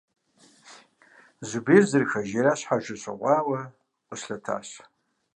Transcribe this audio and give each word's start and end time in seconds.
Зубер, 1.49 1.83
зэрыхэжеяр 1.89 2.57
щхьэжэ 2.59 2.95
щыхъуауэ, 3.01 3.59
къыщылъэтащ. 4.07 4.69